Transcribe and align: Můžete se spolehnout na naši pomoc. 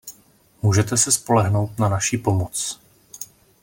Můžete 0.61 0.97
se 0.97 1.11
spolehnout 1.11 1.79
na 1.79 1.89
naši 1.89 2.17
pomoc. 2.17 2.81